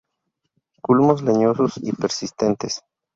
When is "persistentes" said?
1.91-2.81